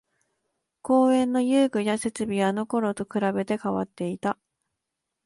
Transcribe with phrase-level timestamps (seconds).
[0.81, 4.39] 公園の遊具や設備はあのころと比べて変わっていた